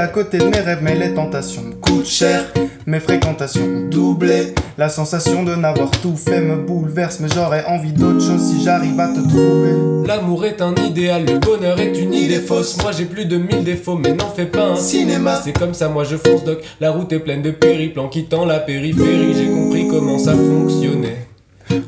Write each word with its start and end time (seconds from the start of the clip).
à 0.00 0.08
côté 0.08 0.38
de 0.38 0.44
mes 0.44 0.60
rêves, 0.60 0.80
mais 0.82 0.94
les 0.94 1.14
tentations 1.14 1.62
me 1.62 1.74
coûtent 1.74 2.06
cher. 2.06 2.44
Mes 2.86 3.00
fréquentations 3.00 3.62
ont 3.64 3.88
doublé. 3.88 4.54
La 4.78 4.88
sensation 4.88 5.42
de 5.42 5.54
n'avoir 5.54 5.90
tout 5.90 6.16
fait 6.16 6.40
me 6.40 6.56
bouleverse, 6.56 7.20
mais 7.20 7.28
j'aurais 7.34 7.64
envie 7.66 7.92
d'autre 7.92 8.20
chose 8.20 8.40
si 8.40 8.64
j'arrive 8.64 8.98
à 8.98 9.08
te 9.08 9.20
trouver. 9.20 10.06
L'amour 10.06 10.46
est 10.46 10.62
un 10.62 10.74
idéal, 10.74 11.26
le 11.26 11.38
bonheur 11.38 11.78
est 11.78 11.98
une 11.98 12.14
idée 12.14 12.40
fausse. 12.40 12.80
Moi 12.82 12.92
j'ai 12.92 13.04
plus 13.04 13.26
de 13.26 13.36
mille 13.36 13.64
défauts, 13.64 13.96
mais 13.96 14.14
n'en 14.14 14.30
fais 14.30 14.46
pas 14.46 14.64
un 14.64 14.76
Cinéma. 14.76 15.40
C'est 15.44 15.56
comme 15.56 15.74
ça, 15.74 15.88
moi 15.88 16.04
je 16.04 16.16
fonce 16.16 16.44
doc. 16.44 16.62
La 16.80 16.90
route 16.90 17.12
est 17.12 17.20
pleine 17.20 17.42
de 17.42 17.50
périples 17.50 18.00
en 18.00 18.08
quittant 18.08 18.46
la 18.46 18.58
périphérie. 18.58 19.34
J'ai 19.34 19.48
compris 19.50 19.86
comment 19.88 20.18
ça 20.18 20.32
fonctionnait. 20.32 21.29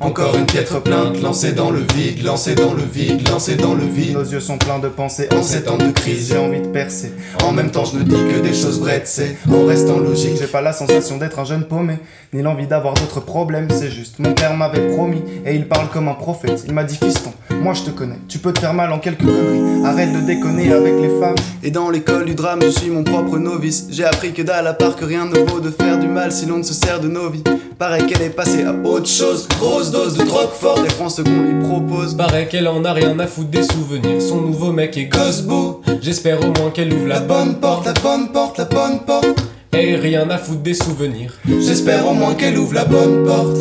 Encore 0.02 0.37
une 0.37 0.47
piètre 0.47 0.83
plainte 0.83 1.23
lancée 1.23 1.52
dans 1.52 1.70
le 1.70 1.79
vide, 1.95 2.24
lancée 2.24 2.56
dans 2.56 2.74
le 2.74 2.83
vide, 2.83 3.29
lancée 3.29 3.55
dans 3.55 3.74
le 3.74 3.84
vide. 3.84 4.15
Nos 4.15 4.24
yeux 4.24 4.41
sont 4.41 4.59
pleins 4.59 4.80
de 4.80 4.88
pensées 4.88 5.29
en 5.33 5.45
ces 5.45 5.62
temps 5.62 5.79
de 5.79 5.93
crise. 5.93 6.29
J'ai 6.29 6.38
envie 6.38 6.60
de 6.60 6.66
percer. 6.66 7.12
En 7.45 7.52
même 7.52 7.70
temps, 7.70 7.84
je 7.84 7.98
ne 7.98 8.02
dis 8.02 8.10
que 8.10 8.41
des 8.41 8.52
choses 8.52 8.80
vraies, 8.80 9.02
c'est 9.05 9.37
en 9.48 9.65
restant 9.65 10.01
logique. 10.01 10.37
J'ai 10.41 10.48
pas 10.48 10.60
la 10.60 10.73
sensation 10.73 11.19
d'être 11.19 11.38
un 11.38 11.45
jeune 11.45 11.65
paumé, 11.65 11.98
ni 12.33 12.43
l'envie 12.43 12.66
d'avoir 12.66 12.95
d'autres 12.95 13.20
problèmes. 13.20 13.69
C'est 13.70 13.91
juste, 13.91 14.19
mon 14.19 14.34
père 14.34 14.57
m'avait 14.57 14.88
promis, 14.88 15.23
et 15.46 15.54
il 15.54 15.68
parle 15.68 15.88
comme 15.88 16.09
un 16.09 16.15
prophète. 16.15 16.65
Il 16.66 16.74
m'a 16.74 16.82
dit, 16.82 16.96
fiston, 16.96 17.32
moi 17.63 17.74
je 17.74 17.82
te 17.82 17.91
connais. 17.91 18.18
Tu 18.29 18.38
peux 18.38 18.52
te 18.52 18.60
faire 18.60 18.74
mal 18.74 18.93
en 18.93 18.99
quelques 18.99 19.24
conneries. 19.24 19.85
Arrête 19.85 20.13
de 20.13 20.21
déconner 20.21 20.73
avec 20.73 20.95
les 21.01 21.09
femmes. 21.21 21.37
Et 21.63 21.71
dans 21.71 21.91
l'école 21.91 22.24
du 22.24 22.35
drame, 22.35 22.60
je 22.63 22.69
suis 22.69 22.91
mon 22.91 23.04
propre 23.04 23.38
novice. 23.38 23.87
J'ai 23.91 24.04
appris 24.04 24.32
que 24.32 24.43
dalle 24.43 24.66
à 24.66 24.74
part 24.74 24.96
que 24.96 25.04
rien 25.04 25.27
ne 25.27 25.38
vaut 25.49 25.60
de 25.60 25.71
faire 25.71 25.99
du 25.99 26.09
mal 26.09 26.32
si 26.32 26.46
l'on 26.46 26.59
ne 26.59 26.63
se 26.63 26.74
sert 26.74 27.01
de 27.01 27.09
nos 27.09 27.30
vies. 27.30 27.45
Pareil 27.79 28.07
qu'elle 28.07 28.23
est 28.23 28.30
passée 28.30 28.65
à 28.65 28.74
autre 28.74 29.09
chose. 29.09 29.49
Grosse 29.59 29.91
dose 29.91 30.16
de 30.16 30.24
drogue 30.24 30.51
forte, 30.52 30.85
et 30.85 30.95
prend 30.95 31.09
ce 31.09 31.23
qu'on 31.23 31.43
lui 31.43 31.60
propose. 31.63 32.16
Paraît 32.16 32.49
qu'elle 32.49 32.69
en 32.69 32.85
a 32.85 32.93
rien 32.93 33.19
à 33.19 33.27
foutre 33.27 33.51
des 33.51 33.63
souvenirs. 33.63 34.21
Son 34.21 34.41
nouveau 34.41 34.73
mec 34.73 34.97
est 34.97 35.07
Gosbo. 35.07 35.82
J'espère 36.01 36.41
au 36.41 36.52
moins 36.52 36.71
qu'elle 36.71 36.93
ouvre 36.93 37.07
la, 37.07 37.15
La 37.15 37.21
bonne 37.21 37.54
porte, 37.57 37.87
la 37.87 37.93
bonne 37.95 38.32
porte, 38.32 38.59
la 38.59 38.65
bonne 38.65 39.01
porte. 39.07 39.26
Et 39.73 39.97
rien 39.97 40.29
à 40.30 40.38
foutre 40.38 40.63
des 40.63 40.74
souvenirs. 40.74 41.32
J'espère 41.60 42.07
au 42.07 42.15
moins 42.15 42.35
qu'elle 42.35 42.59
ouvre 42.59 42.74
la 42.74 42.85
bonne 42.85 43.24
porte. 43.24 43.59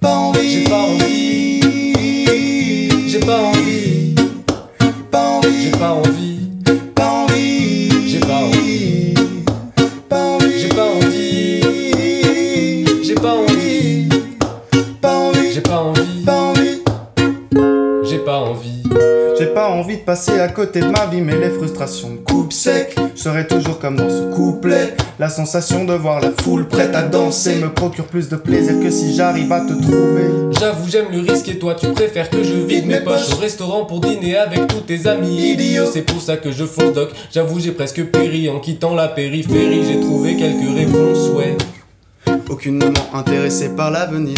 Pas 0.00 0.14
envie, 0.14 0.48
J'ai 0.48 0.64
pas 0.64 0.76
envie, 0.76 0.87
j'ai 15.58 15.62
pas 15.64 15.80
envie, 15.80 16.24
pas 16.24 16.36
envie. 16.36 16.82
j'ai 18.04 18.18
pas 18.18 18.38
envie. 18.38 18.82
J'ai 19.36 19.46
pas 19.46 19.70
envie 19.70 19.96
de 19.96 20.02
passer 20.02 20.38
à 20.38 20.46
côté 20.46 20.78
de 20.78 20.86
ma 20.86 21.06
vie, 21.06 21.20
mais 21.20 21.36
les 21.36 21.50
frustrations 21.50 22.10
me 22.10 22.18
coupent 22.18 22.52
sec. 22.52 22.94
Je 23.16 23.20
serai 23.20 23.44
toujours 23.44 23.80
comme 23.80 23.96
dans 23.96 24.08
ce 24.08 24.32
couplet. 24.36 24.94
La 25.18 25.28
sensation 25.28 25.84
de 25.84 25.94
voir 25.94 26.20
la 26.20 26.30
foule 26.30 26.68
prête 26.68 26.94
à 26.94 27.02
danser 27.02 27.56
me 27.56 27.72
procure 27.72 28.04
plus 28.04 28.28
de 28.28 28.36
plaisir 28.36 28.78
que 28.80 28.88
si 28.88 29.16
j'arrive 29.16 29.50
à 29.50 29.62
te 29.62 29.72
trouver. 29.72 30.30
J'avoue, 30.60 30.88
j'aime 30.88 31.06
le 31.10 31.28
risque 31.28 31.48
et 31.48 31.58
toi, 31.58 31.74
tu 31.74 31.88
préfères 31.88 32.30
que 32.30 32.44
je 32.44 32.54
vide 32.54 32.86
mes 32.86 33.00
poches 33.00 33.32
au 33.32 33.40
restaurant 33.40 33.84
pour 33.84 34.00
dîner 34.00 34.36
avec 34.36 34.68
tous 34.68 34.82
tes 34.82 35.08
amis 35.08 35.54
Idiot. 35.54 35.86
C'est 35.92 36.02
pour 36.02 36.22
ça 36.22 36.36
que 36.36 36.52
je 36.52 36.66
fonce 36.66 36.92
doc. 36.92 37.10
J'avoue, 37.32 37.58
j'ai 37.58 37.72
presque 37.72 38.04
péri 38.04 38.48
en 38.48 38.60
quittant 38.60 38.94
la 38.94 39.08
périphérie. 39.08 39.82
J'ai 39.84 39.98
trouvé 39.98 40.36
quelques 40.36 40.76
réponses, 40.76 41.30
ouais. 41.30 41.56
Aucunement 42.48 42.92
intéressé 43.12 43.70
par 43.70 43.90
l'avenir. 43.90 44.36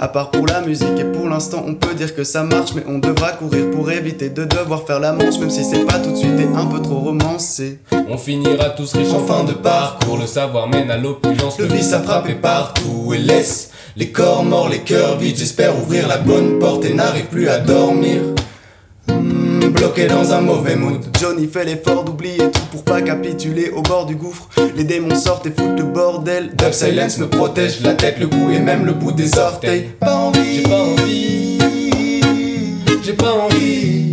À 0.00 0.06
part 0.06 0.30
pour 0.30 0.46
la 0.46 0.60
musique 0.60 0.98
et 0.98 1.04
pour 1.04 1.28
l'instant 1.28 1.64
on 1.66 1.74
peut 1.74 1.94
dire 1.94 2.14
que 2.14 2.22
ça 2.22 2.44
marche 2.44 2.70
mais 2.74 2.84
on 2.86 2.98
devra 2.98 3.32
courir 3.32 3.68
pour 3.70 3.90
éviter 3.90 4.30
de 4.30 4.44
devoir 4.44 4.86
faire 4.86 5.00
la 5.00 5.12
manche 5.12 5.38
même 5.40 5.50
si 5.50 5.64
c'est 5.64 5.84
pas 5.84 5.98
tout 5.98 6.12
de 6.12 6.16
suite 6.16 6.38
et 6.38 6.56
un 6.56 6.66
peu 6.66 6.80
trop 6.80 7.00
romancé. 7.00 7.80
On 8.08 8.16
finira 8.16 8.70
tous 8.70 8.92
riches 8.92 9.12
en 9.12 9.26
fin 9.26 9.44
de 9.44 9.52
parcours. 9.52 10.18
Le 10.18 10.26
savoir 10.26 10.68
mène 10.68 10.90
à 10.90 10.96
l'opulence. 10.96 11.58
Le 11.58 11.66
vice 11.66 11.92
a 11.92 12.00
frappé 12.00 12.34
partout 12.34 13.12
et 13.12 13.18
laisse 13.18 13.70
les 13.96 14.10
corps 14.10 14.44
morts, 14.44 14.68
les 14.68 14.80
cœurs 14.80 15.18
vides. 15.18 15.36
J'espère 15.36 15.76
ouvrir 15.76 16.06
la 16.06 16.18
bonne 16.18 16.58
porte 16.58 16.84
et 16.84 16.94
n'arrive 16.94 17.26
plus 17.26 17.48
à 17.48 17.58
dormir. 17.58 18.20
Bloqué 19.70 20.06
dans 20.06 20.32
un 20.32 20.40
mauvais 20.40 20.76
mood. 20.76 21.04
Johnny 21.20 21.46
fait 21.46 21.64
l'effort 21.64 22.02
d'oublier 22.02 22.38
tout 22.38 22.66
pour 22.72 22.84
pas 22.84 23.02
capituler 23.02 23.70
au 23.70 23.82
bord 23.82 24.06
du 24.06 24.14
gouffre. 24.14 24.48
Les 24.74 24.84
démons 24.84 25.14
sortent 25.14 25.46
et 25.46 25.50
foutent 25.50 25.78
le 25.78 25.84
bordel. 25.84 26.54
Dub 26.56 26.72
Silence 26.72 27.18
me 27.18 27.28
protège 27.28 27.80
la 27.82 27.94
tête, 27.94 28.18
le 28.18 28.28
cou 28.28 28.50
et 28.50 28.60
même 28.60 28.86
le 28.86 28.92
bout 28.92 29.12
des 29.12 29.38
orteils. 29.38 29.90
Pas 30.00 30.14
envie, 30.14 30.56
J'ai 30.56 30.62
pas 30.62 30.74
envie, 30.74 31.58
j'ai 33.02 33.12
pas 33.12 33.32
envie, 33.32 34.07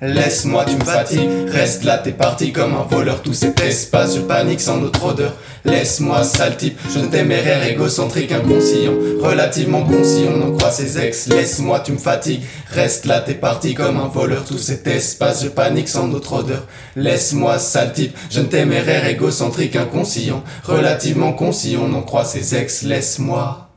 Laisse-moi, 0.00 0.64
tu 0.64 0.76
me 0.76 0.84
fatigues. 0.84 1.48
Reste 1.48 1.82
là, 1.82 1.98
t'es 1.98 2.12
parti 2.12 2.52
comme 2.52 2.74
un 2.74 2.84
voleur. 2.84 3.20
Tout 3.20 3.34
cet 3.34 3.60
espace, 3.60 4.14
je 4.14 4.20
panique 4.20 4.60
sans 4.60 4.76
notre 4.76 5.04
odeur. 5.04 5.34
Laisse-moi, 5.64 6.22
sale 6.22 6.56
type. 6.56 6.78
Je 6.94 7.00
ne 7.00 7.06
téméraire, 7.06 7.66
égocentrique, 7.66 8.30
inconscient. 8.30 8.92
Relativement 9.20 9.82
conscient, 9.84 10.30
on 10.36 10.48
en 10.48 10.56
croit 10.56 10.70
ses 10.70 11.00
ex. 11.00 11.26
Laisse-moi, 11.26 11.80
tu 11.80 11.92
me 11.92 11.98
fatigues. 11.98 12.42
Reste 12.70 13.06
là, 13.06 13.20
t'es 13.20 13.34
parti 13.34 13.74
comme 13.74 13.96
un 13.96 14.06
voleur. 14.06 14.44
Tout 14.44 14.58
cet 14.58 14.86
espace, 14.86 15.42
je 15.42 15.48
panique 15.48 15.88
sans 15.88 16.06
notre 16.06 16.32
odeur. 16.32 16.64
Laisse-moi, 16.94 17.58
sale 17.58 17.92
type. 17.92 18.16
Je 18.30 18.38
ne 18.38 18.46
téméraire, 18.46 19.04
égocentrique, 19.06 19.74
inconscient. 19.74 20.44
Relativement 20.62 21.32
conscient, 21.32 21.80
on 21.90 21.94
en 21.94 22.02
croit 22.02 22.24
ses 22.24 22.54
ex. 22.54 22.82
Laisse-moi. 22.84 23.67